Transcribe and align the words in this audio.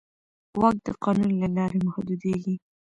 واک 0.59 0.75
د 0.87 0.89
قانون 1.03 1.31
له 1.41 1.47
لارې 1.55 1.77
محدودېږي. 1.85 2.55